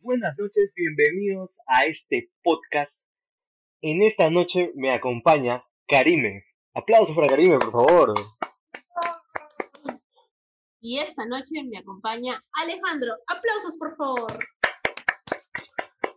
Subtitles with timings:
[0.00, 2.92] Buenas noches, bienvenidos a este podcast.
[3.82, 6.44] En esta noche me acompaña Karime.
[6.74, 8.14] Aplausos para Karime, por favor.
[10.80, 13.12] Y esta noche me acompaña Alejandro.
[13.26, 14.38] Aplausos, por favor.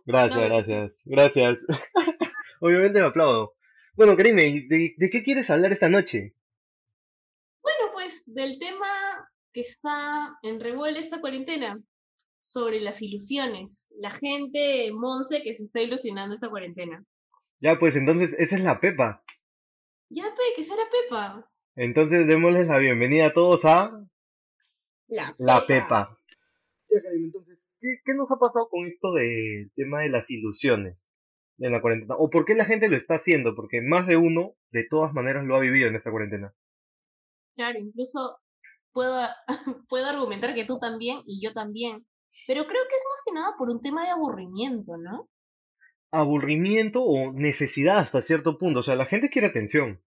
[0.06, 0.46] Gracias, No.
[0.48, 1.58] gracias, gracias.
[2.60, 3.54] Obviamente me aplaudo.
[3.94, 6.34] Bueno, Karime, ¿de, de qué quieres hablar esta noche?
[7.62, 11.80] Bueno, pues del tema que está en revuelo esta cuarentena,
[12.44, 13.88] sobre las ilusiones.
[13.98, 17.04] La gente Monse que se está ilusionando esta cuarentena.
[17.58, 19.24] Ya, pues entonces, esa es la Pepa.
[20.10, 21.50] Ya, pe, que será Pepa.
[21.74, 23.98] Entonces, démosles la bienvenida a todos a
[25.06, 26.20] La, La Pepa.
[26.90, 31.10] Ya, entonces, ¿qué, qué nos ha pasado con esto del tema de las ilusiones
[31.58, 32.14] en la cuarentena?
[32.18, 33.54] ¿O por qué la gente lo está haciendo?
[33.56, 36.54] Porque más de uno, de todas maneras, lo ha vivido en esta cuarentena.
[37.56, 38.38] Claro, incluso
[38.92, 39.26] puedo,
[39.88, 42.04] puedo argumentar que tú también y yo también.
[42.46, 45.28] Pero creo que es más que nada por un tema de aburrimiento, ¿no?
[46.10, 48.80] Aburrimiento o necesidad hasta cierto punto.
[48.80, 50.02] O sea, la gente quiere atención.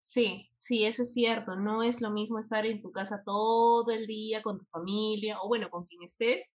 [0.00, 1.56] Sí, sí, eso es cierto.
[1.56, 5.48] No es lo mismo estar en tu casa todo el día con tu familia, o
[5.48, 6.52] bueno, con quien estés,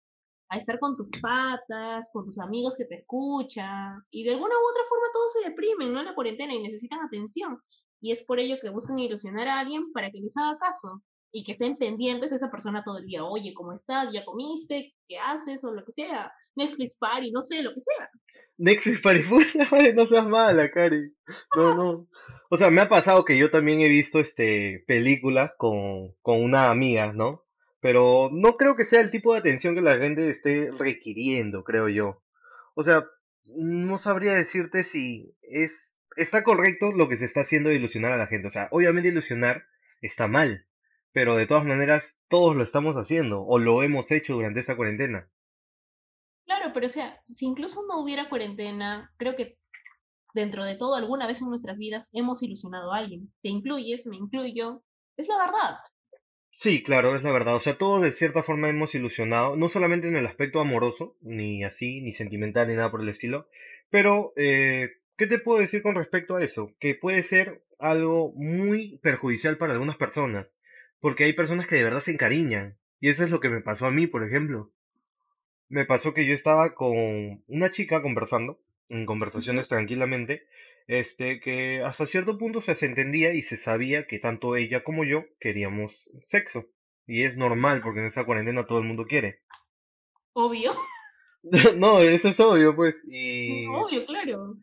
[0.50, 4.03] a estar con tus patas, con tus amigos que te escuchan.
[4.09, 6.00] Y de alguna u otra forma todos se deprimen, ¿no?
[6.00, 7.62] En la cuarentena y necesitan atención.
[8.02, 11.03] Y es por ello que buscan ilusionar a alguien para que les haga caso
[11.36, 13.25] y que estén pendientes de esa persona todo el día.
[13.25, 14.08] Oye, ¿cómo estás?
[14.14, 14.94] ¿Ya comiste?
[15.05, 15.66] ¿Qué haces?
[15.66, 16.31] O lo que sea.
[16.55, 18.09] Netflix Party, no sé, lo que sea.
[18.58, 21.13] Netflix Parifusa, vale, no seas mala, Cari.
[21.58, 22.08] No, no.
[22.50, 26.72] O sea, me ha pasado que yo también he visto este películas con, con una
[26.72, 27.44] amiga, ¿no?
[27.81, 31.89] Pero no creo que sea el tipo de atención que la gente esté requiriendo, creo
[31.89, 32.23] yo.
[32.75, 33.03] O sea,
[33.58, 38.17] no sabría decirte si es está correcto lo que se está haciendo de ilusionar a
[38.17, 38.47] la gente.
[38.47, 39.66] O sea, obviamente ilusionar
[40.02, 40.66] está mal,
[41.16, 45.32] pero de todas maneras todos lo estamos haciendo o lo hemos hecho durante esa cuarentena.
[46.44, 49.58] Claro, pero o sea, si incluso no hubiera cuarentena, creo que
[50.34, 53.34] dentro de todo, alguna vez en nuestras vidas hemos ilusionado a alguien.
[53.42, 54.84] Te incluyes, me incluyo.
[55.16, 55.78] Es la verdad.
[56.52, 57.56] Sí, claro, es la verdad.
[57.56, 61.64] O sea, todos de cierta forma hemos ilusionado, no solamente en el aspecto amoroso, ni
[61.64, 63.48] así, ni sentimental, ni nada por el estilo,
[63.90, 66.74] pero, eh, ¿qué te puedo decir con respecto a eso?
[66.81, 70.58] Que puede ser algo muy perjudicial para algunas personas,
[71.00, 73.85] porque hay personas que de verdad se encariñan, y eso es lo que me pasó
[73.85, 74.72] a mí, por ejemplo.
[75.67, 80.47] Me pasó que yo estaba con una chica conversando, en conversaciones tranquilamente,
[80.88, 85.25] este, que hasta cierto punto se entendía y se sabía que tanto ella como yo
[85.39, 86.66] queríamos sexo.
[87.07, 89.39] Y es normal, porque en esa cuarentena todo el mundo quiere.
[90.33, 90.73] Obvio.
[91.77, 93.00] No, eso es obvio, pues.
[93.07, 94.57] Y Obvio, claro.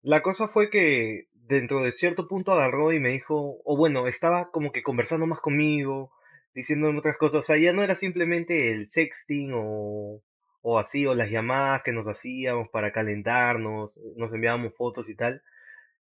[0.00, 4.50] la cosa fue que dentro de cierto punto agarró y me dijo, o bueno, estaba
[4.50, 6.12] como que conversando más conmigo,
[6.54, 7.40] diciéndome otras cosas.
[7.40, 10.22] O sea, ya no era simplemente el sexting o,
[10.62, 15.42] o así, o las llamadas que nos hacíamos para calentarnos, nos enviábamos fotos y tal,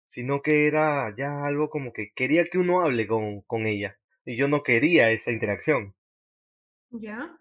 [0.06, 3.98] sino que era ya algo como que quería que uno hable con, con ella.
[4.26, 5.96] Y yo no quería esa interacción.
[6.92, 7.40] ¿Ya?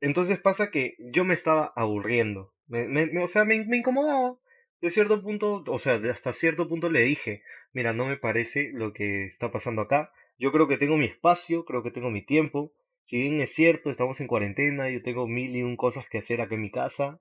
[0.00, 2.54] Entonces pasa que yo me estaba aburriendo.
[2.66, 4.38] Me, me- me- o sea, me, me incomodaba.
[4.80, 7.42] De cierto punto, o sea, de hasta cierto punto le dije,
[7.72, 10.12] mira, no me parece lo que está pasando acá.
[10.38, 12.72] Yo creo que tengo mi espacio, creo que tengo mi tiempo.
[13.02, 16.40] Si bien es cierto, estamos en cuarentena, yo tengo mil y un cosas que hacer
[16.40, 17.18] acá en mi casa.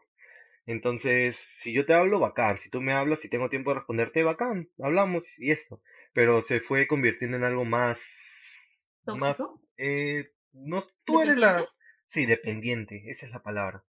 [0.66, 2.58] Entonces, si yo te hablo, bacán.
[2.58, 4.70] Si tú me hablas y tengo tiempo de responderte, bacán.
[4.80, 5.82] Hablamos y esto.
[6.14, 8.00] Pero se fue convirtiendo en algo más,
[9.06, 9.38] más,
[9.78, 11.68] eh, no, tú eres la,
[12.08, 13.84] sí, dependiente, esa es la palabra.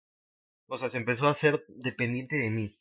[0.67, 2.79] O sea, se empezó a hacer dependiente de mí.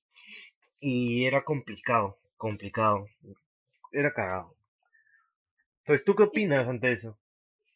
[0.85, 3.07] Y era complicado, complicado.
[3.94, 4.53] Era cagado.
[5.79, 7.17] Entonces, ¿tú qué opinas ante eso?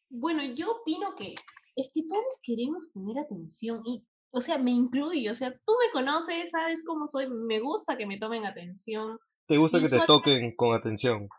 [0.10, 1.36] Bueno, yo opino que
[1.78, 5.90] es que todos queremos tener atención y, o sea, me incluyo, o sea, tú me
[5.94, 10.06] conoces, sabes cómo soy, me gusta que me tomen atención ¿Te gusta y que te
[10.06, 11.30] toquen con atención?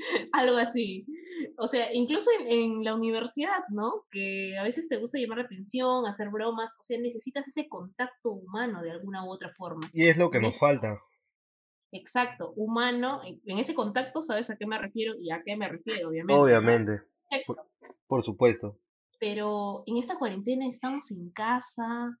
[0.32, 1.06] algo así.
[1.56, 4.04] O sea, incluso en, en la universidad, ¿no?
[4.10, 8.30] Que a veces te gusta llamar la atención, hacer bromas, o sea, necesitas ese contacto
[8.32, 9.88] humano de alguna u otra forma.
[9.92, 11.00] Y es lo que nos falta.
[11.92, 15.68] exacto, humano, en, en ese contacto, ¿sabes a qué me refiero y a qué me
[15.68, 16.40] refiero, obviamente.
[16.40, 16.92] Obviamente,
[17.46, 17.58] por,
[18.06, 18.78] por supuesto.
[19.18, 22.16] pero en esta cuarentena estamos en casa,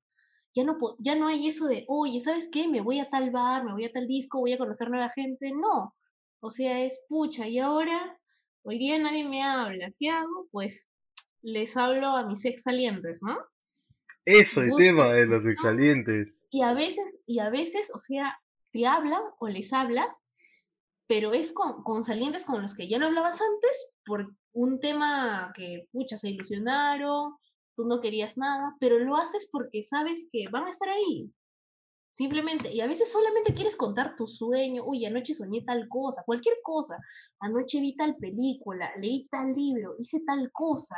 [0.54, 2.68] ya no, ya no hay eso de, oye, ¿sabes qué?
[2.68, 5.52] Me voy a tal bar, me voy a tal disco, voy a conocer nueva gente.
[5.52, 5.94] No,
[6.40, 8.18] o sea, es pucha, y ahora,
[8.62, 10.48] hoy día nadie me habla, ¿qué hago?
[10.50, 10.88] Pues
[11.42, 13.38] les hablo a mis ex salientes, ¿no?
[14.24, 16.42] Eso, el tema de los exalientes.
[16.50, 18.38] y a veces, y a veces, o sea,
[18.72, 20.14] te hablan o les hablas,
[21.06, 25.52] pero es con, con salientes con los que ya no hablabas antes por un tema
[25.56, 27.34] que, pucha, se ilusionaron,
[27.76, 31.32] tú no querías nada, pero lo haces porque sabes que van a estar ahí.
[32.20, 36.56] Simplemente, y a veces solamente quieres contar tu sueño, uy, anoche soñé tal cosa, cualquier
[36.62, 36.98] cosa,
[37.40, 40.96] anoche vi tal película, leí tal libro, hice tal cosa,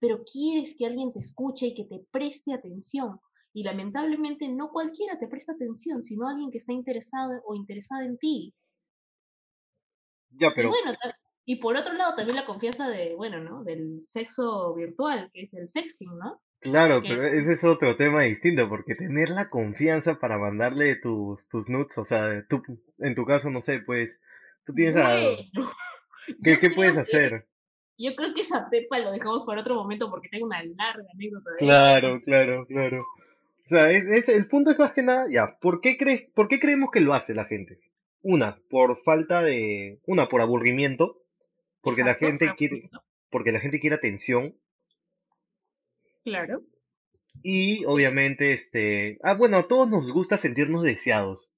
[0.00, 3.20] pero quieres que alguien te escuche y que te preste atención.
[3.54, 8.18] Y lamentablemente no cualquiera te presta atención, sino alguien que está interesado o interesada en
[8.18, 8.52] ti.
[10.40, 11.16] Ya, Y pero bueno, ta-
[11.46, 13.64] y por otro lado también la confianza de, bueno, ¿no?
[13.64, 16.40] Del sexo virtual, que es el sexting, ¿no?
[16.60, 21.68] Claro, pero ese es otro tema distinto, porque tener la confianza para mandarle tus, tus
[21.68, 22.62] nudes, o sea, tú,
[22.98, 24.20] en tu caso, no sé, pues,
[24.64, 25.18] tú tienes a...
[26.44, 27.46] ¿Qué, qué puedes que hacer?
[28.00, 31.50] yo creo que esa pepa lo dejamos para otro momento porque tengo una larga anécdota
[31.50, 31.64] de eso.
[31.66, 33.02] Claro, claro, claro.
[33.02, 36.48] O sea, es, es- el punto es más que nada, ya, ¿por qué crees, por
[36.48, 37.80] qué creemos que lo hace la gente?
[38.22, 41.22] Una, por falta de, una, por aburrimiento,
[41.80, 42.90] porque la gente quiere,
[43.30, 44.54] porque la gente quiere atención,
[46.28, 46.62] Claro.
[47.42, 51.54] y obviamente, este, ah, bueno, a todos nos gusta sentirnos deseados.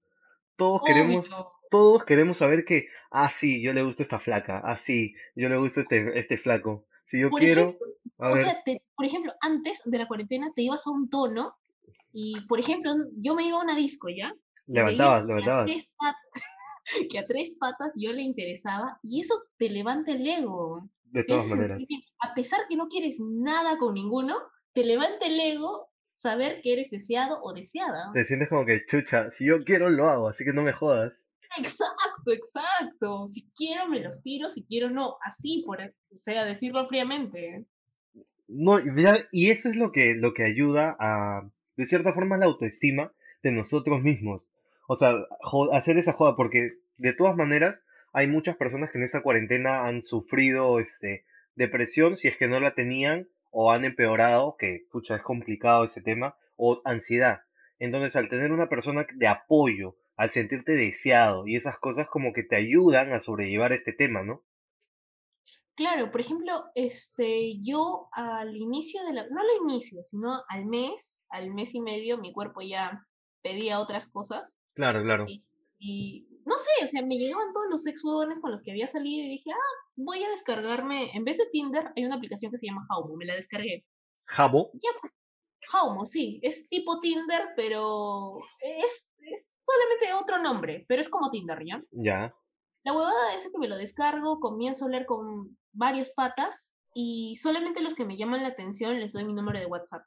[0.57, 1.29] Todos queremos,
[1.71, 5.57] todos queremos saber que, ah, sí, yo le gusta esta flaca, ah, sí, yo le
[5.57, 6.87] gusta este, este flaco.
[7.05, 7.87] Si yo Por quiero, ejemplo,
[8.19, 11.57] a o sea, te- por ejemplo, antes de la cuarentena te ibas a un tono
[12.13, 14.35] y, por ejemplo, yo me iba a una disco, ¿ya?
[14.67, 15.67] Levantabas, que a levantabas.
[15.67, 15.93] tres
[17.11, 20.89] que a tres patas yo le interesaba y eso te levanta el ego.
[21.05, 21.81] De todas maneras.
[22.21, 24.37] A pesar que no quieres nada con ninguno,
[24.73, 28.11] te levanta el ego saber que eres deseado o deseada.
[28.13, 31.25] Te sientes como que, chucha, si yo quiero lo hago, así que no me jodas.
[31.57, 33.27] Exacto, exacto.
[33.27, 35.17] Si quiero me los tiro, si quiero no.
[35.23, 37.65] Así, por, o sea, decirlo fríamente.
[38.47, 38.79] No,
[39.33, 43.13] y eso es lo que, lo que ayuda a, de cierta forma, la autoestima
[43.43, 44.51] de nosotros mismos.
[44.89, 45.15] O sea,
[45.73, 50.03] hacer esa joda, porque de todas maneras hay muchas personas que en esta cuarentena han
[50.03, 51.25] sufrido este,
[51.55, 56.03] depresión si es que no la tenían o han empeorado, que pucha, es complicado ese
[56.03, 57.43] tema, o ansiedad.
[57.79, 62.43] Entonces, al tener una persona de apoyo, al sentirte deseado y esas cosas como que
[62.43, 64.43] te ayudan a sobrellevar este tema, ¿no?
[65.75, 71.25] Claro, por ejemplo, este, yo al inicio de la, no al inicio, sino al mes,
[71.31, 73.07] al mes y medio, mi cuerpo ya
[73.43, 75.27] pedía otras cosas Claro, claro.
[75.27, 75.45] y,
[75.79, 78.87] y no sé, o sea, me llegaban todos los ex huevones con los que había
[78.87, 82.59] salido y dije, ah, voy a descargarme, en vez de Tinder, hay una aplicación que
[82.59, 83.87] se llama Haumo, me la descargué.
[84.27, 85.13] Jabo, Ya, pues,
[85.73, 91.59] Haumo, sí, es tipo Tinder, pero es, es solamente otro nombre, pero es como Tinder,
[91.65, 91.83] ¿ya?
[91.91, 92.35] ya.
[92.85, 97.83] La huevada es que me lo descargo, comienzo a hablar con varios patas y solamente
[97.83, 100.03] los que me llaman la atención les doy mi número de WhatsApp.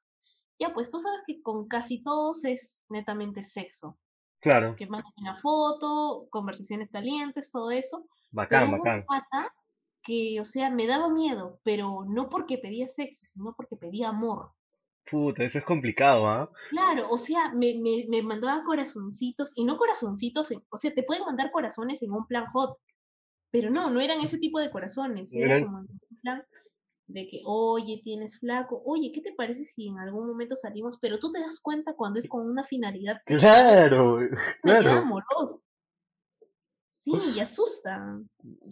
[0.59, 3.97] Ya, pues tú sabes que con casi todos es netamente sexo.
[4.43, 4.75] Claro.
[4.75, 8.05] Que mandan una foto, conversaciones calientes, todo eso.
[8.05, 9.05] Pero Bacán, un bacán.
[9.05, 9.53] pata
[10.03, 14.51] que, o sea, me daba miedo, pero no porque pedía sexo, sino porque pedía amor.
[15.09, 16.49] Puta, eso es complicado, ¿ah?
[16.69, 21.03] Claro, o sea, me, me, me mandaba corazoncitos, y no corazoncitos, en- o sea, te
[21.03, 22.77] pueden mandar corazones en un plan hot,
[23.49, 26.43] pero no, no eran ese tipo de corazones, era como en un plan
[27.07, 30.97] de que, oye, tienes flaco, oye, ¿qué te parece si en algún momento salimos?
[31.01, 34.19] Pero tú te das cuenta cuando es con una finalidad Claro,
[34.61, 35.03] claro.
[36.87, 38.21] Sí, y asusta.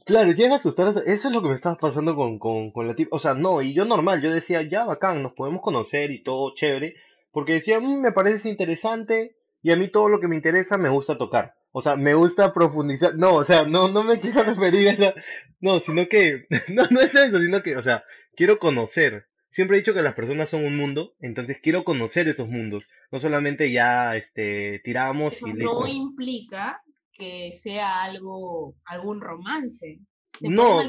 [0.05, 0.93] claro, llega a asustar.
[1.05, 3.17] Eso es lo que me estaba pasando con, con, con la tipa.
[3.17, 6.55] O sea, no, y yo normal, yo decía, ya bacán, nos podemos conocer y todo
[6.55, 6.95] chévere.
[7.31, 10.87] Porque decía, "Mm, me parece interesante y a mí todo lo que me interesa me
[10.89, 11.55] gusta tocar.
[11.71, 13.15] O sea, me gusta profundizar.
[13.15, 15.13] No, o sea, no, no me quiero referir a esa.
[15.59, 16.45] No, sino que.
[16.69, 18.03] No, no es eso, sino que, o sea,
[18.35, 19.25] quiero conocer.
[19.49, 22.87] Siempre he dicho que las personas son un mundo, entonces quiero conocer esos mundos.
[23.11, 25.87] No solamente ya, este, tiramos Eso y no listo.
[25.87, 29.99] implica que sea algo, algún romance.
[30.39, 30.81] Se No.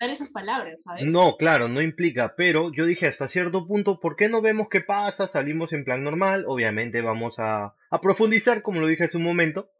[0.00, 1.04] esas palabras, ¿sabes?
[1.04, 4.80] No, claro, no implica, pero yo dije hasta cierto punto, ¿por qué no vemos qué
[4.80, 5.28] pasa?
[5.28, 9.70] Salimos en plan normal, obviamente vamos a, a profundizar, como lo dije hace un momento.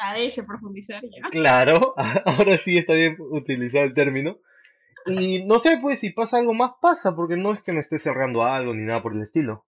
[0.00, 1.28] A ese profundizar ya.
[1.30, 4.38] Claro, ahora sí está bien utilizar el término.
[5.06, 7.98] Y no sé, pues si pasa algo más, pasa, porque no es que me esté
[7.98, 9.64] cerrando a algo ni nada por el estilo.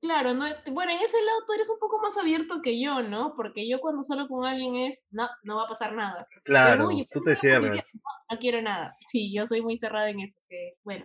[0.00, 3.34] Claro, no, bueno, en ese lado tú eres un poco más abierto que yo, ¿no?
[3.36, 6.26] Porque yo cuando salgo con alguien es, no, no va a pasar nada.
[6.44, 7.60] Claro, tú ¿pero te posibilidad?
[7.60, 7.86] cierras.
[7.94, 8.96] No, no quiero nada.
[9.00, 11.04] Sí, yo soy muy cerrada en eso, es que, bueno,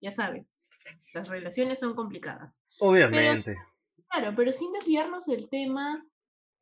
[0.00, 0.62] ya sabes,
[1.14, 2.60] las relaciones son complicadas.
[2.80, 3.56] Obviamente.
[4.10, 6.04] Claro, pero sin desviarnos del tema,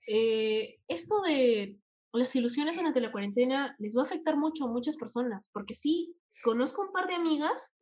[0.07, 1.79] eh, esto de
[2.13, 6.17] las ilusiones durante la cuarentena les va a afectar mucho a muchas personas, porque sí,
[6.43, 7.75] conozco un par de amigas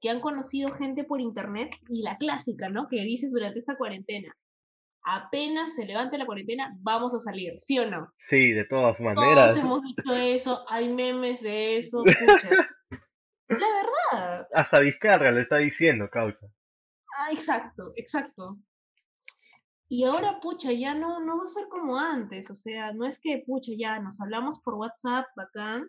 [0.00, 2.88] que han conocido gente por internet y la clásica, ¿no?
[2.88, 4.34] Que dices durante esta cuarentena,
[5.02, 8.12] apenas se levante la cuarentena, vamos a salir, ¿sí o no?
[8.16, 9.56] Sí, de todas Todos maneras.
[9.56, 12.50] hemos dicho eso, hay memes de eso, pucha.
[13.48, 13.66] La
[14.12, 14.46] verdad.
[14.52, 16.48] Hasta Vizcarra le está diciendo, causa.
[17.16, 18.58] Ah, exacto, exacto.
[19.88, 23.18] Y ahora, pucha, ya no, no va a ser como antes, o sea, no es
[23.20, 25.88] que, pucha, ya nos hablamos por WhatsApp, bacán,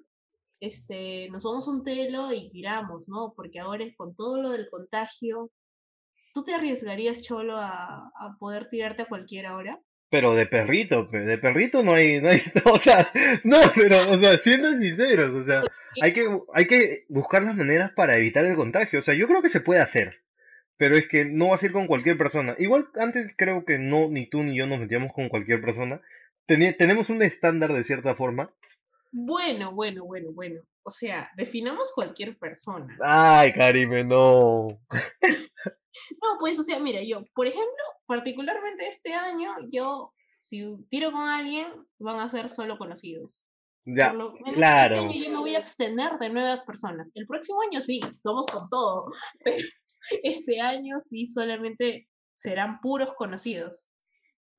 [0.62, 3.34] este, nos vamos un telo y tiramos, ¿no?
[3.36, 5.52] Porque ahora es con todo lo del contagio,
[6.34, 9.80] ¿tú te arriesgarías, Cholo, a, a poder tirarte a cualquier hora?
[10.10, 13.08] Pero de perrito, pe, de perrito no hay, no hay, o sea,
[13.44, 15.64] no, pero, o sea, siendo sinceros, o sea,
[16.02, 19.42] hay que, hay que buscar las maneras para evitar el contagio, o sea, yo creo
[19.42, 20.22] que se puede hacer,
[20.80, 22.56] pero es que no va a ser con cualquier persona.
[22.58, 26.02] Igual antes creo que no, ni tú ni yo nos metíamos con cualquier persona.
[26.46, 28.54] Tenemos un estándar de cierta forma.
[29.12, 30.62] Bueno, bueno, bueno, bueno.
[30.84, 32.98] O sea, definamos cualquier persona.
[33.04, 34.80] Ay, Karime, no.
[36.22, 41.28] No, pues, o sea, mira, yo, por ejemplo, particularmente este año, yo, si tiro con
[41.28, 41.68] alguien,
[42.00, 43.46] van a ser solo conocidos.
[43.86, 44.96] Ya, Por lo menos claro.
[44.96, 47.12] Este año yo me voy a abstener de nuevas personas.
[47.16, 49.12] El próximo año sí, somos con todo,
[49.44, 49.68] pero
[50.24, 53.90] este año sí solamente serán puros conocidos.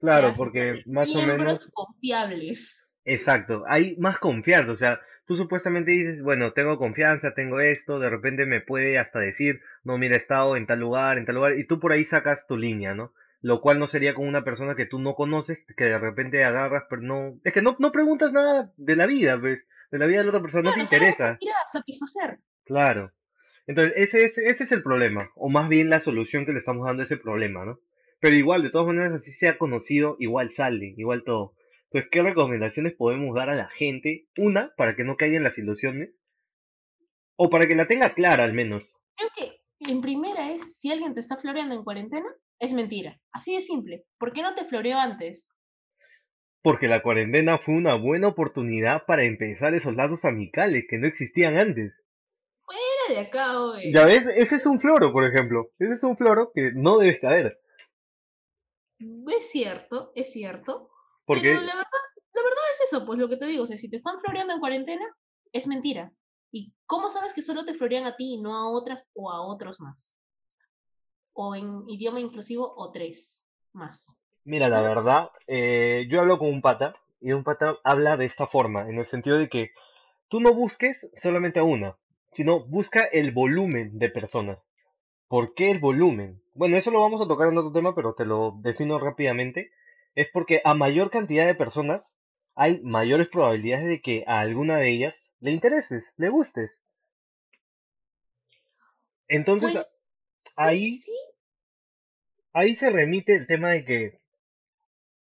[0.01, 2.87] O Claro, sea, porque más o menos, confiables.
[3.05, 8.11] exacto, hay más confianza, o sea, tú supuestamente dices, bueno, tengo confianza, tengo esto, de
[8.11, 11.57] repente me puede hasta decir, no, mira, he estado en tal lugar, en tal lugar,
[11.59, 13.13] y tú por ahí sacas tu línea, ¿no?
[13.43, 16.85] Lo cual no sería con una persona que tú no conoces, que de repente agarras,
[16.91, 20.19] pero no, es que no, no preguntas nada de la vida, pues, de la vida
[20.19, 22.41] de la otra persona, no te interesa, ir a satisfacer.
[22.65, 23.13] claro.
[23.67, 26.87] Entonces, ese, es ese es el problema, o más bien la solución que le estamos
[26.87, 27.81] dando a ese problema, ¿no?
[28.21, 31.55] Pero igual, de todas maneras, así sea conocido, igual sale, igual todo.
[31.85, 34.29] Entonces, ¿qué recomendaciones podemos dar a la gente?
[34.37, 36.19] Una, para que no caiga en las ilusiones,
[37.37, 38.95] o para que la tenga clara al menos.
[39.17, 43.19] Creo que en primera es, si alguien te está floreando en cuarentena, es mentira.
[43.33, 44.05] Así de simple.
[44.19, 45.57] ¿Por qué no te floreó antes?
[46.63, 51.57] Porque la cuarentena fue una buena oportunidad para empezar esos lazos amicales que no existían
[51.57, 51.95] antes.
[53.11, 53.93] De acá, oye.
[53.93, 55.73] Ya ves, ese es un floro, por ejemplo.
[55.81, 57.61] Ese es un floro que no debes caer.
[59.01, 60.91] Es cierto, es cierto.
[61.25, 61.91] Porque, Pero la verdad,
[62.35, 64.55] la verdad es eso, pues lo que te digo, o sea, si te están floreando
[64.55, 65.05] en cuarentena,
[65.53, 66.13] es mentira.
[66.53, 69.45] ¿Y cómo sabes que solo te florean a ti y no a otras o a
[69.45, 70.17] otros más?
[71.33, 74.21] O en idioma inclusivo, o tres más.
[74.45, 78.47] mira, la verdad, eh, yo hablo con un pata, y un pata habla de esta
[78.47, 79.73] forma, en el sentido de que
[80.29, 81.97] tú no busques solamente a una,
[82.33, 84.69] sino busca el volumen de personas.
[85.29, 86.43] ¿Por qué el volumen?
[86.55, 89.71] Bueno, eso lo vamos a tocar en otro tema, pero te lo defino rápidamente.
[90.15, 92.17] Es porque a mayor cantidad de personas
[92.55, 96.83] hay mayores probabilidades de que a alguna de ellas le intereses, le gustes.
[99.29, 99.87] Entonces Pues
[100.37, 101.13] sí, ahí, sí,
[102.53, 104.21] ahí se remite el tema de que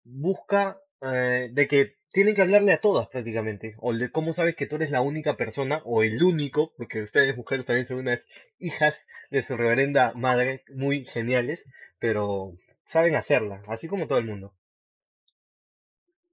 [0.05, 4.67] busca, eh, de que tienen que hablarle a todas prácticamente, o de cómo sabes que
[4.67, 8.27] tú eres la única persona, o el único, porque ustedes mujeres también son unas
[8.59, 8.97] hijas
[9.31, 11.65] de su reverenda madre muy geniales,
[11.99, 14.55] pero saben hacerla, así como todo el mundo.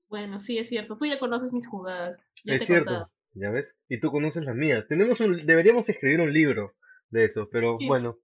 [0.09, 0.97] bueno, sí, es cierto.
[0.97, 2.29] Tú ya conoces mis jugadas.
[2.43, 3.11] Ya Es te cierto, contado.
[3.33, 4.87] ya ves, y tú conoces las mías.
[4.87, 6.73] Tenemos un, deberíamos escribir un libro
[7.09, 7.85] de eso, pero Sí.
[7.85, 8.17] bueno.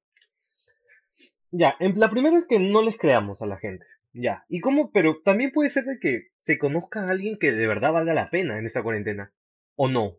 [1.51, 3.86] Ya, en, la primera es que no les creamos a la gente.
[4.13, 7.67] Ya, y cómo, pero también puede ser de que se conozca a alguien que de
[7.67, 9.31] verdad valga la pena en esta cuarentena.
[9.75, 10.17] ¿O no?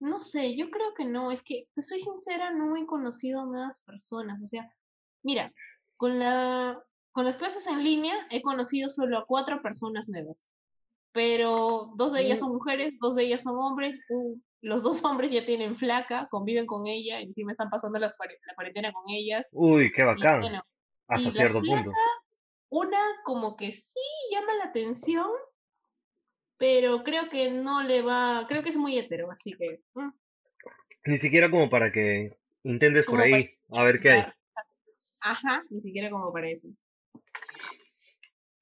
[0.00, 3.46] No sé, yo creo que no, es que, te soy sincera, no he conocido a
[3.46, 4.70] nuevas personas, o sea,
[5.22, 5.52] mira,
[5.96, 10.50] con la, con las clases en línea he conocido solo a cuatro personas nuevas,
[11.12, 13.98] pero dos de ellas Mm, son mujeres, dos de ellas son hombres,
[14.60, 18.92] los dos hombres ya tienen flaca, conviven con ella, encima están pasando las la cuarentena
[18.92, 20.64] con ellas, Uy, qué y bacán, bueno,
[21.06, 21.92] hasta y cierto punto.
[22.68, 25.26] Una como que sí llama la atención,
[26.58, 29.80] pero creo que no le va, creo que es muy hetero, así que...
[29.94, 30.10] mm.
[31.06, 34.24] Ni siquiera como para que intentes por para ahí, a ver qué hay.
[35.20, 36.68] Ajá, ni siquiera como para eso.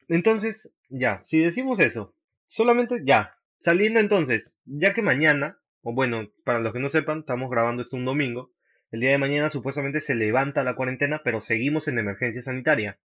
[0.09, 6.59] Entonces, ya, si decimos eso, solamente ya, saliendo entonces, ya que mañana, o bueno, para
[6.59, 8.53] los que no sepan, estamos grabando esto un domingo,
[8.91, 12.99] el día de mañana supuestamente se levanta la cuarentena, pero seguimos en emergencia sanitaria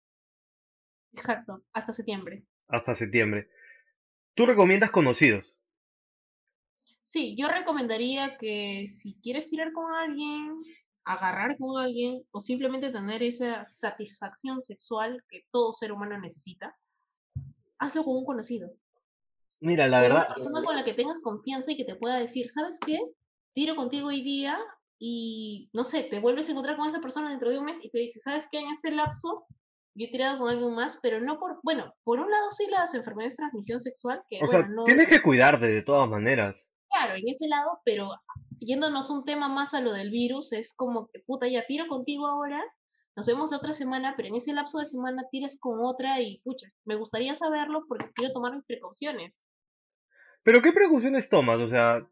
[1.16, 2.46] Exacto, hasta septiembre.
[2.68, 3.50] hasta septiembre.
[4.36, 5.58] ¿Tú recomiendas conocidos?
[7.02, 10.58] Sí, yo recomendaría que si quieres tirar con alguien,
[11.04, 16.76] agarrar con alguien o simplemente tener esa satisfacción sexual que todo ser humano necesita,
[17.78, 18.72] hazlo con un conocido.
[19.60, 22.20] Mira, la Pero una verdad, persona con la que tengas confianza y que te pueda
[22.20, 23.00] decir, ¿sabes qué?
[23.54, 24.58] Tiro contigo hoy día
[25.00, 27.90] y, no sé, te vuelves a encontrar con esa persona dentro de un mes y
[27.90, 28.60] te dice, ¿sabes qué?
[28.60, 29.46] En este lapso
[29.96, 32.94] yo he tirado con alguien más, pero no por, bueno, por un lado sí las
[32.94, 36.70] enfermedades de transmisión sexual, que o sea, bueno, no, tienes que cuidarte de todas maneras.
[36.92, 38.12] claro, en ese lado, pero
[38.60, 42.28] yéndonos un tema más a lo del virus, es como que, puta, ya tiro contigo
[42.28, 42.62] ahora,
[43.16, 46.42] nos vemos la otra semana, pero en ese lapso de semana tiras con otra y,
[46.44, 49.46] pucha, me gustaría saberlo porque quiero tomar mis precauciones.
[50.44, 51.60] Pero ¿qué precauciones tomas?
[51.62, 52.06] O sea,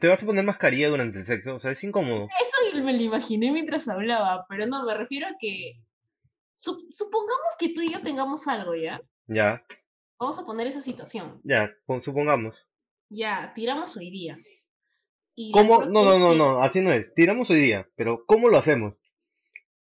[0.00, 1.54] ¿te vas a poner mascarilla durante el sexo?
[1.54, 2.26] O sea, es incómodo.
[2.42, 5.80] Eso me lo imaginé mientras hablaba, pero no, me refiero a que
[6.60, 9.00] supongamos que tú y yo tengamos algo, ¿ya?
[9.26, 9.64] Ya.
[10.18, 11.40] Vamos a poner esa situación.
[11.44, 12.56] Ya, supongamos.
[13.08, 14.36] Ya, tiramos hoy día.
[15.52, 15.86] ¿Cómo?
[15.86, 17.14] No, no, no, no, así no es.
[17.14, 19.00] Tiramos hoy día, pero ¿cómo lo hacemos?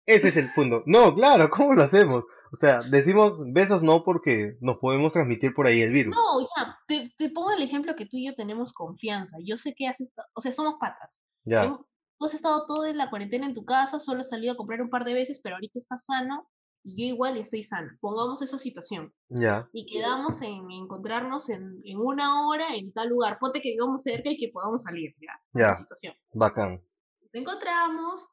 [0.06, 0.82] Ese es el punto.
[0.86, 2.24] No, claro, ¿cómo lo hacemos?
[2.52, 6.16] O sea, decimos besos no porque nos podemos transmitir por ahí el virus.
[6.16, 9.36] No, ya, te, te pongo el ejemplo que tú y yo tenemos confianza.
[9.44, 11.20] Yo sé que has estado, o sea, somos patas.
[11.44, 11.66] Ya.
[11.66, 14.80] Tú has estado todo en la cuarentena en tu casa, solo has salido a comprar
[14.80, 16.48] un par de veces, pero ahorita estás sano
[16.84, 17.96] y yo igual estoy sana.
[18.00, 19.12] Pongamos esa situación.
[19.28, 19.68] Ya.
[19.72, 23.38] Y quedamos en encontrarnos en, en, una hora en tal lugar.
[23.38, 25.40] Ponte que vivamos cerca y que podamos salir, ya.
[25.52, 25.74] Ya.
[25.74, 26.14] situación.
[26.32, 26.82] Bacán.
[27.20, 28.28] Nos encontramos,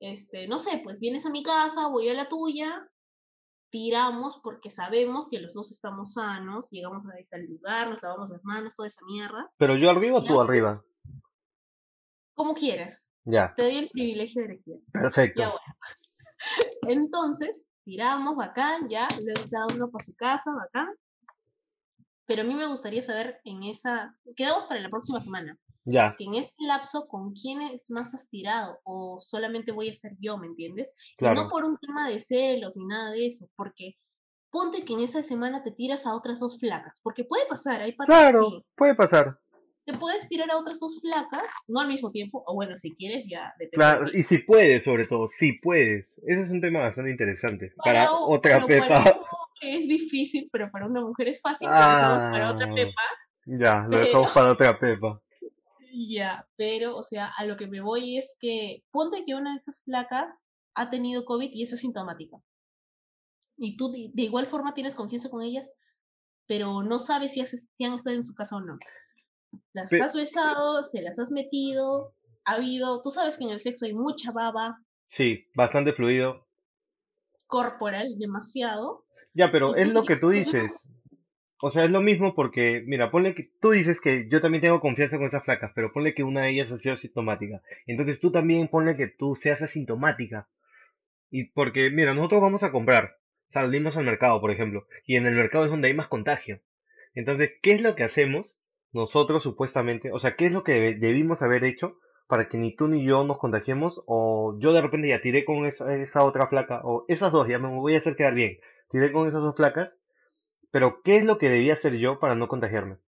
[0.00, 2.88] este, no sé, pues vienes a mi casa, voy a la tuya,
[3.70, 8.44] tiramos porque sabemos que los dos estamos sanos, llegamos a ese lugar, nos lavamos las
[8.44, 9.50] manos, toda esa mierda.
[9.56, 10.84] ¿Pero yo arriba o tú arriba?
[12.34, 13.08] Como quieras.
[13.24, 13.54] Ya.
[13.54, 14.80] Te doy el privilegio de elegir.
[14.92, 15.40] Perfecto.
[15.40, 15.62] Ya bueno.
[16.88, 20.88] Entonces, tiramos, bacán, ya, luego cada uno para su casa, bacán.
[22.26, 25.58] Pero a mí me gustaría saber en esa, quedamos para la próxima semana.
[25.84, 26.14] Ya.
[26.16, 28.78] Que en ese lapso, ¿con quién es más has tirado?
[28.84, 30.92] O solamente voy a ser yo, ¿me entiendes?
[31.18, 31.40] Claro.
[31.40, 33.96] Y no por un tema de celos ni nada de eso, porque
[34.50, 37.92] ponte que en esa semana te tiras a otras dos flacas, porque puede pasar, hay
[37.92, 39.38] patas Claro, puede pasar.
[39.84, 43.26] Te puedes tirar a otras dos flacas, no al mismo tiempo, o bueno, si quieres,
[43.28, 43.52] ya.
[43.72, 46.20] Claro, y si puedes, sobre todo, si puedes.
[46.24, 47.72] Ese es un tema bastante interesante.
[47.84, 49.02] Para, otra pepa.
[49.02, 49.20] Para
[49.62, 51.68] es difícil, pero para una mujer es fácil.
[51.70, 53.02] Ah, para otra pepa.
[53.46, 55.20] Ya, lo dejamos para otra pepa.
[55.94, 59.58] Ya, pero, o sea, a lo que me voy es que ponte que una de
[59.58, 62.38] esas flacas ha tenido COVID y es asintomática.
[63.58, 65.70] Y tú de, igual forma tienes confianza con ellas,
[66.46, 68.78] pero no sabes si, si han estado en su casa o no.
[69.72, 73.86] Las has besado, se las has metido, ha habido, tú sabes que en el sexo
[73.86, 74.78] hay mucha baba.
[75.06, 76.46] Sí, bastante fluido.
[77.46, 79.04] Corporal, demasiado.
[79.34, 80.88] Ya, pero es lo que tú dices.
[81.64, 84.80] O sea, es lo mismo porque, mira, ponle que tú dices que yo también tengo
[84.80, 87.62] confianza con esas flacas, pero ponle que una de ellas ha sido asintomática.
[87.86, 90.48] Entonces tú también ponle que tú seas asintomática.
[91.30, 93.18] Y porque, mira, nosotros vamos a comprar.
[93.46, 94.86] Salimos al mercado, por ejemplo.
[95.06, 96.60] Y en el mercado es donde hay más contagio.
[97.14, 98.58] Entonces, ¿qué es lo que hacemos?
[98.92, 102.88] Nosotros supuestamente, o sea, ¿qué es lo que debimos haber hecho para que ni tú
[102.88, 104.02] ni yo nos contagiemos?
[104.06, 107.58] O yo de repente ya tiré con esa, esa otra flaca, o esas dos, ya
[107.58, 108.58] me voy a hacer quedar bien,
[108.90, 110.00] tiré con esas dos flacas,
[110.70, 112.98] pero ¿qué es lo que debía hacer yo para no contagiarme?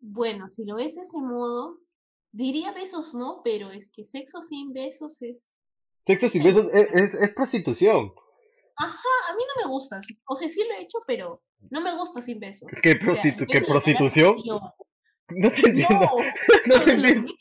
[0.00, 1.78] Bueno, si lo ves de ese modo,
[2.30, 5.52] diría besos no, pero es que sexo sin besos es...
[6.06, 8.12] Sexo sin besos es, es, es prostitución.
[8.78, 10.00] Ajá, a mí no me gusta.
[10.26, 12.68] O sea, sí lo he hecho, pero no me gusta sin besos.
[12.82, 14.36] ¿Qué, ¿qué prostitución?
[15.30, 16.08] No te entiendo.
[16.66, 17.32] No, no te entiendo.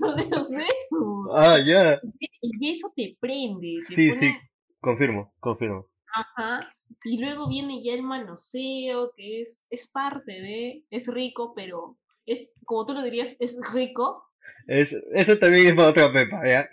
[0.00, 1.28] No de los besos.
[1.30, 1.92] Ah, ya.
[1.92, 3.82] El beso te prende.
[3.86, 4.34] sí, sí,
[4.80, 5.88] confirmo, confirmo.
[6.14, 6.60] Ajá.
[7.04, 12.50] Y luego viene ya el manoseo, que es, es parte de, es rico, pero es,
[12.64, 14.24] como tú lo dirías, es rico.
[14.66, 16.66] Es, eso también es para otra pepa, ¿ya?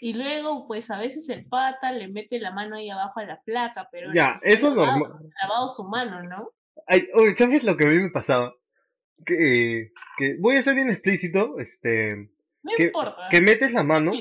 [0.00, 3.36] Y luego, pues a veces el pata le mete la mano ahí abajo a la
[3.42, 4.12] flaca, pero.
[4.14, 5.12] Ya, eso es normal.
[5.42, 6.50] Lavado su mano, ¿no?
[6.86, 8.54] Ay, oye, ¿sabes lo que a mí me pasaba?
[9.26, 12.30] Que, que voy a ser bien explícito, este.
[12.62, 13.28] No que, importa.
[13.30, 14.12] Que metes la mano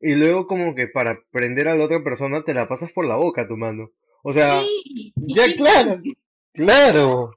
[0.00, 3.16] y luego, como que para prender a la otra persona, te la pasas por la
[3.16, 3.90] boca tu mano.
[4.22, 6.00] O sea, sí, ya, claro,
[6.52, 7.30] claro.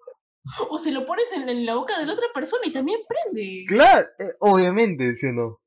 [0.69, 3.65] O se lo pones en, en, la boca de la otra persona y también prende.
[3.67, 5.59] Claro, eh, obviamente, ¿sí o no?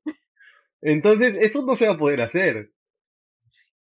[0.81, 2.71] Entonces, eso no se va a poder hacer.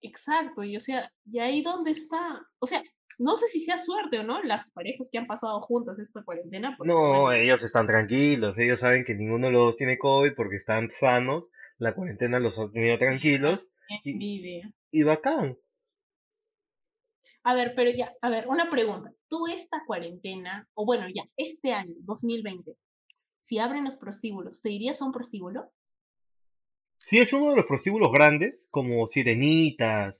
[0.01, 2.41] Exacto, y o sea, ¿y ahí dónde está?
[2.59, 2.81] O sea,
[3.17, 6.77] no sé si sea suerte o no, las parejas que han pasado juntas esta cuarentena.
[6.83, 10.89] no, ellos están tranquilos, ellos saben que ninguno de los dos tiene COVID porque están
[10.99, 13.67] sanos, la cuarentena los ha tenido tranquilos.
[14.03, 15.57] Y, y bacán.
[17.43, 19.13] A ver, pero ya, a ver, una pregunta.
[19.29, 22.75] Tú esta cuarentena, o bueno, ya, este año, 2020,
[23.39, 25.71] si abren los prostíbulos, ¿te irías a un prostíbulo?
[27.07, 30.17] Si es uno de los prostíbulos grandes, como Sirenitas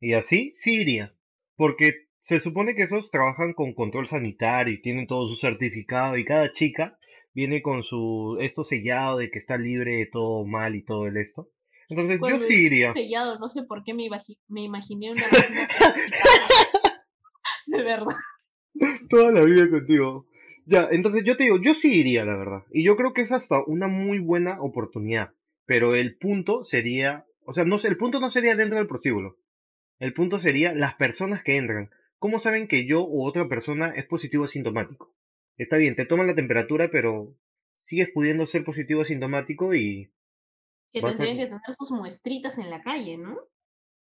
[0.00, 1.14] y así, sí iría.
[1.54, 6.24] Porque se supone que esos trabajan con control sanitario y tienen todo su certificado y
[6.24, 6.98] cada chica
[7.34, 11.18] viene con su esto sellado de que está libre de todo mal y todo el
[11.18, 11.50] esto.
[11.90, 12.94] Entonces yo sí iría.
[12.94, 14.08] Sellado, no sé por qué me,
[14.48, 15.22] me imaginé una
[17.66, 18.16] de verdad.
[19.10, 20.26] Toda la vida contigo.
[20.64, 22.62] Ya, entonces yo te digo, yo sí iría, la verdad.
[22.72, 25.34] Y yo creo que es hasta una muy buena oportunidad.
[25.70, 29.36] Pero el punto sería, o sea, no el punto no sería dentro del prostíbulo.
[30.00, 31.90] El punto sería las personas que entran.
[32.18, 35.14] ¿Cómo saben que yo u otra persona es positivo asintomático?
[35.56, 37.36] Está bien, te toman la temperatura, pero
[37.76, 40.10] sigues pudiendo ser positivo asintomático y
[40.92, 41.12] Que a...
[41.12, 43.36] tendrían que tener sus muestritas en la calle, ¿no?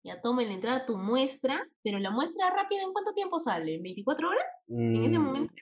[0.04, 3.76] Ya tomen la entrada tu muestra, pero la muestra rápida, ¿en cuánto tiempo sale?
[3.76, 4.68] ¿En 24 horas?
[4.94, 5.54] En ese Mm, momento.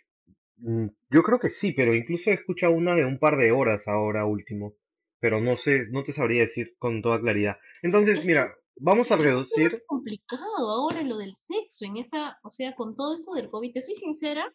[0.58, 3.88] mm, yo creo que sí, pero incluso he escuchado una de un par de horas
[3.88, 4.75] ahora último.
[5.20, 7.58] Pero no sé, no te sabría decir con toda claridad.
[7.82, 9.84] Entonces, Es mira, vamos a es reducir.
[9.86, 13.74] complicado ahora lo del sexo, en esta, o sea, con todo eso del COVID.
[13.74, 14.54] Te soy sincera,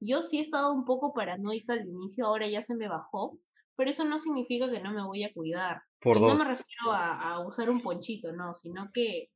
[0.00, 3.38] yo sí he estado un poco paranoica al inicio, ahora ya se me bajó,
[3.76, 5.82] pero eso no significa que no me voy a cuidar.
[6.00, 9.30] Por Y no me refiero a, a usar un ponchito, no, sino que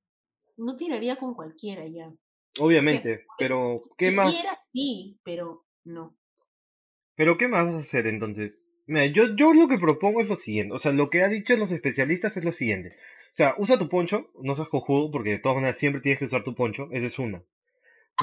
[0.56, 2.08] no tiraría con cualquiera ya.
[2.08, 4.30] O sea, obviamente, pues, pero ¿qué más?
[4.30, 6.16] quisiera sí, pero no.
[7.14, 8.70] Pero ¿qué más vas a hacer entonces?
[8.86, 11.56] Mira, yo, yo lo que propongo es lo siguiente, o sea, lo que han dicho
[11.56, 12.90] los especialistas es lo siguiente.
[13.32, 16.24] O sea, usa tu poncho, no seas cojudo, porque de todas maneras siempre tienes que
[16.26, 17.42] usar tu poncho, esa es una.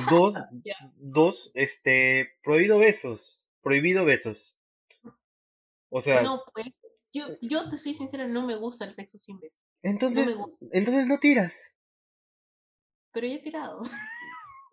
[0.10, 0.76] Dos, Ya.
[0.96, 4.58] dos, este, prohibido besos, prohibido besos.
[5.90, 6.68] O sea, No, pues,
[7.14, 9.60] yo, yo te soy sincera, no me gusta el sexo sin beso.
[9.84, 11.54] No me entonces, gusta, entonces no tiras.
[13.12, 13.84] pero ya he tirado.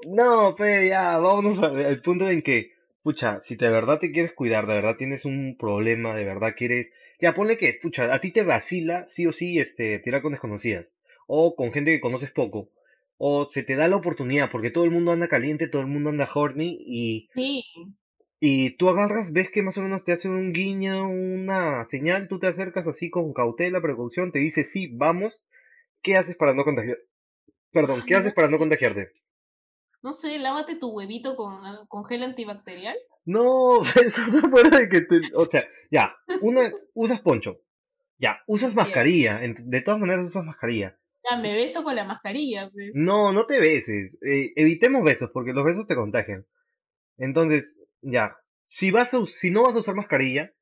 [0.06, 4.66] No, pe, ya, vámonos al punto en que, pucha, si de verdad te quieres cuidar,
[4.66, 8.42] de verdad tienes un problema, de verdad quieres, ya ponle que, pucha, a ti te
[8.42, 10.92] vacila, sí o sí, este, tirar con desconocidas,
[11.26, 12.70] o con gente que conoces poco,
[13.18, 16.10] o se te da la oportunidad, porque todo el mundo anda caliente, todo el mundo
[16.10, 17.62] anda horny, y, Sí,
[18.40, 22.38] y tú agarras, ves que más o menos te hacen un guiño, una señal, tú
[22.38, 25.44] te acercas así con cautela, precaución, te dice sí, vamos,
[26.02, 26.98] ¿qué haces para no contagiar?
[27.72, 29.10] Perdón, ¿qué haces para no contagiarte?
[30.02, 32.96] No sé, lávate tu huevito con, con gel antibacterial.
[33.24, 37.58] No, eso es fuera de que te, o sea, ya, una, usas poncho,
[38.18, 40.98] ya, usas mascarilla, en- de todas maneras usas mascarilla.
[41.30, 42.90] ya me beso con la mascarilla, pues.
[42.94, 46.46] No, no te beses, eh, evitemos besos, porque los besos te contagian.
[47.18, 50.52] Entonces, ya, si vas a, si no vas a usar mascarilla,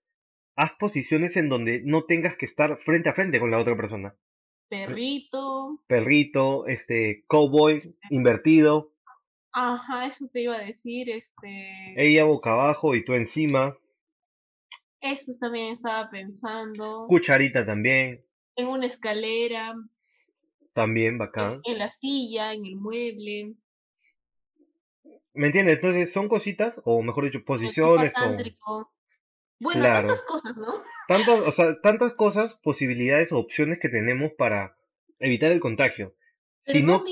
[0.56, 4.16] haz posiciones en donde no tengas que estar frente a frente con la otra persona.
[4.68, 5.78] Pe- Perrito.
[5.86, 8.92] Perrito, este, cowboy, invertido,
[9.60, 13.76] Ajá, eso te iba a decir, este, ella boca abajo y tú encima,
[15.00, 17.06] eso también estaba pensando.
[17.08, 19.74] cucharita también, En una escalera,
[20.74, 21.60] también bacán.
[21.64, 23.54] en la silla, en el mueble,
[25.34, 25.76] ¿Me entiendes?
[25.76, 28.12] Entonces son cositas, o mejor dicho, posiciones
[28.64, 28.92] o...
[29.58, 30.72] Bueno, tantas cosas, ¿no?
[31.08, 34.76] tantas, o sea, tantas cosas, posibilidades o opciones que tenemos para
[35.18, 36.14] evitar el contagio.
[36.64, 37.04] Pero Si no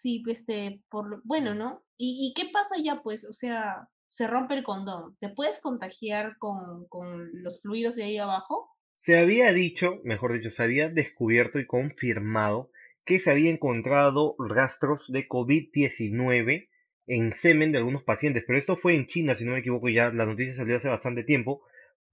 [0.00, 1.82] si, este, por lo, bueno, ¿no?
[1.96, 3.24] ¿Y, y qué pasa ya, pues?
[3.24, 5.16] O sea, se rompe el condón.
[5.20, 8.70] ¿Te puedes contagiar con, con los fluidos de ahí abajo?
[9.00, 12.70] se había dicho, mejor dicho, se había descubierto y confirmado
[13.06, 16.68] que se había encontrado rastros de COVID-19
[17.06, 20.12] en semen de algunos pacientes, pero esto fue en China, si no me equivoco, ya
[20.12, 21.62] la noticia salió hace bastante tiempo,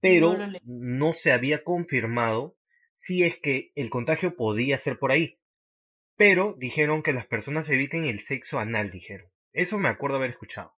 [0.00, 2.56] pero no se había confirmado
[2.94, 5.38] si es que el contagio podía ser por ahí.
[6.16, 9.30] Pero dijeron que las personas eviten el sexo anal, dijeron.
[9.52, 10.74] Eso me acuerdo haber escuchado.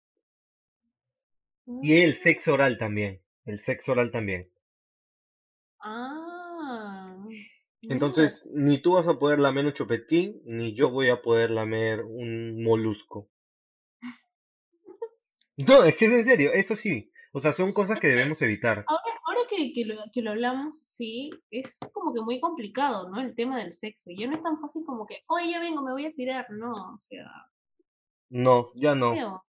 [1.82, 3.22] Y el Mm, sexo oral también.
[3.44, 4.50] El sexo oral también.
[5.80, 7.16] Ah,
[7.82, 7.94] mira.
[7.94, 12.02] Entonces, ni tú vas a poder lamer un chupetín, ni yo voy a poder lamer
[12.02, 13.28] un molusco.
[15.56, 17.10] No, es que es en serio, eso sí.
[17.32, 18.84] O sea, son cosas que debemos evitar.
[18.86, 19.02] Ahora
[19.48, 23.20] que, que lo, que lo hablamos, sí, es como que muy complicado, ¿no?
[23.20, 24.10] El tema del sexo.
[24.18, 26.46] Ya no es tan fácil como que, oye, ya vengo, me voy a tirar.
[26.50, 27.26] No, o sea,
[28.30, 29.42] No, ya no.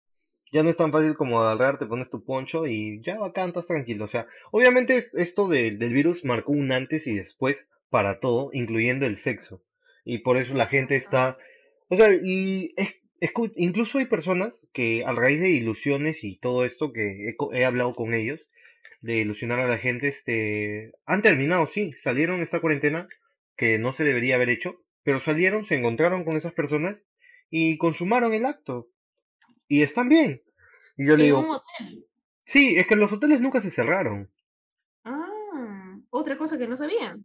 [0.53, 3.67] Ya no es tan fácil como agarrar, te pones tu poncho y ya bacán, estás
[3.67, 4.05] tranquilo.
[4.05, 8.49] O sea, obviamente es- esto de- del virus marcó un antes y después para todo,
[8.53, 9.61] incluyendo el sexo.
[10.05, 11.37] Y por eso la gente está...
[11.89, 12.95] O sea, y es,
[13.57, 17.93] incluso hay personas que a raíz de ilusiones y todo esto que he, he hablado
[17.95, 18.47] con ellos,
[19.01, 23.07] de ilusionar a la gente, este, han terminado, sí, salieron esta cuarentena
[23.55, 26.99] que no se debería haber hecho, pero salieron, se encontraron con esas personas
[27.49, 28.89] y consumaron el acto.
[29.67, 30.43] Y están bien.
[30.97, 32.05] Y yo le En un digo, hotel.
[32.45, 34.31] sí, es que los hoteles nunca se cerraron.
[35.05, 37.17] Ah, otra cosa que no sabía.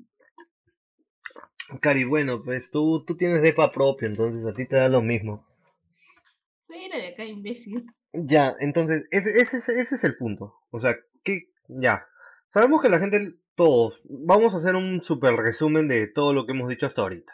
[1.82, 5.44] Cari, bueno, pues tú, tú tienes depa propio, entonces a ti te da lo mismo.
[6.87, 7.87] Era de acá, imbécil.
[8.14, 10.54] Ya, entonces, ese, ese, es- ese es el punto.
[10.70, 12.07] O sea, que, ya.
[12.46, 16.53] Sabemos que la gente, todos, vamos a hacer un super resumen de todo lo que
[16.53, 17.33] hemos dicho hasta ahorita.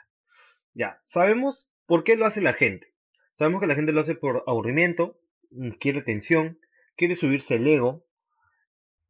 [0.75, 2.95] Ya, sabemos por qué lo hace la gente.
[3.33, 5.19] Sabemos que la gente lo hace por aburrimiento,
[5.51, 6.59] mm, quiere tensión,
[6.97, 8.05] quiere subirse el ego,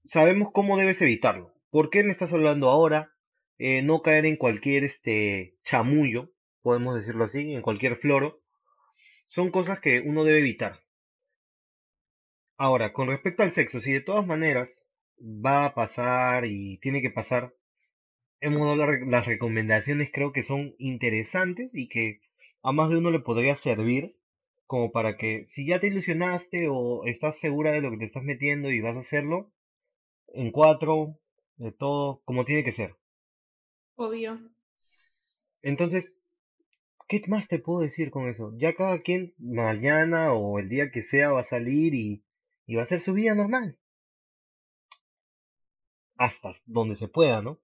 [0.04, 1.54] sabemos cómo debes evitarlo.
[1.70, 3.12] ¿Por qué me estás hablando ahora?
[3.58, 6.30] Eh, no caer en cualquier este chamullo,
[6.62, 8.40] podemos decirlo así, en cualquier floro.
[9.26, 10.80] Son cosas que uno debe evitar.
[12.56, 14.87] Ahora, con respecto al sexo, si de todas maneras
[15.20, 17.54] va a pasar y tiene que pasar,
[18.40, 18.76] hemos dado
[19.06, 22.20] las recomendaciones, creo que son interesantes y que
[22.62, 24.16] a más de uno le podría servir
[24.66, 28.22] como para que si ya te ilusionaste o estás segura de lo que te estás
[28.22, 29.50] metiendo y vas a hacerlo,
[30.34, 31.18] en cuatro,
[31.56, 32.94] de todo, como tiene que ser.
[33.96, 34.38] Obvio.
[35.62, 36.18] Entonces,
[37.08, 38.52] ¿qué más te puedo decir con eso?
[38.58, 42.22] Ya cada quien mañana o el día que sea va a salir y,
[42.66, 43.78] y va a hacer su vida normal.
[46.18, 47.60] Hasta donde se pueda, ¿no?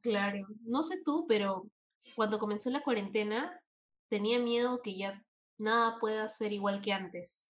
[0.00, 0.46] Claro.
[0.62, 1.66] No sé tú, pero
[2.14, 3.60] cuando comenzó la cuarentena
[4.08, 5.22] tenía miedo que ya
[5.58, 7.46] nada pueda ser igual que antes.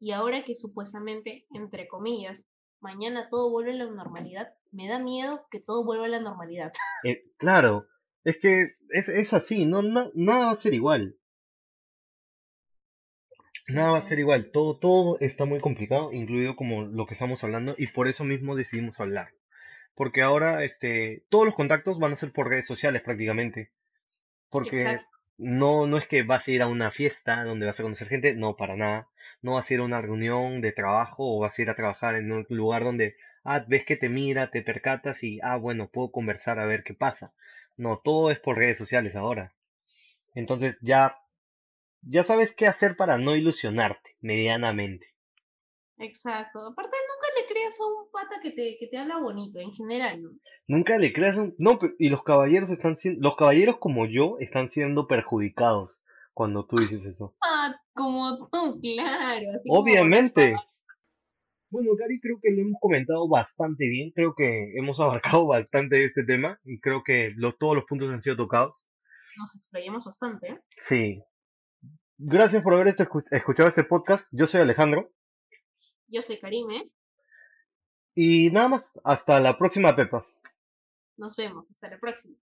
[0.00, 2.46] Y ahora que supuestamente, entre comillas,
[2.80, 6.72] mañana todo vuelve a la normalidad, me da miedo que todo vuelva a la normalidad.
[7.04, 7.86] Eh, claro,
[8.24, 11.16] es que es, es así, no, na- nada va a ser igual.
[13.68, 17.44] Nada va a ser igual, todo, todo está muy complicado, incluido como lo que estamos
[17.44, 19.28] hablando, y por eso mismo decidimos hablar.
[19.94, 23.70] Porque ahora, este, todos los contactos van a ser por redes sociales prácticamente.
[24.50, 25.08] Porque Exacto.
[25.38, 28.34] no, no es que vas a ir a una fiesta donde vas a conocer gente,
[28.34, 29.08] no, para nada.
[29.42, 32.14] No vas a ir a una reunión de trabajo o vas a ir a trabajar
[32.16, 36.10] en un lugar donde, ah, ves que te mira, te percatas y, ah, bueno, puedo
[36.10, 37.32] conversar a ver qué pasa.
[37.76, 39.54] No, todo es por redes sociales ahora.
[40.34, 41.18] Entonces ya,
[42.02, 45.14] ya sabes qué hacer para no ilusionarte medianamente.
[45.98, 46.66] Exacto.
[46.66, 46.93] Aparte,
[47.64, 50.30] creas a un pata que te, que te habla bonito, en general, ¿no?
[50.68, 51.54] Nunca le creas un...
[51.58, 53.20] No, pero- y los caballeros están siendo...
[53.22, 57.34] Los caballeros como yo están siendo perjudicados cuando tú dices eso.
[57.42, 59.46] Ah, como tú, claro.
[59.56, 60.54] Así como Obviamente.
[61.70, 64.10] Bueno, Cari, creo que lo hemos comentado bastante bien.
[64.14, 68.20] Creo que hemos abarcado bastante este tema y creo que lo- todos los puntos han
[68.20, 68.86] sido tocados.
[69.38, 70.60] nos explayamos bastante, ¿eh?
[70.78, 71.22] Sí.
[72.18, 74.28] Gracias por haber este- escuchado este podcast.
[74.32, 75.10] Yo soy Alejandro.
[76.08, 76.90] Yo soy Karime.
[78.14, 79.00] Y nada más.
[79.04, 80.24] Hasta la próxima, Pepa.
[81.16, 81.70] Nos vemos.
[81.70, 82.36] Hasta la próxima.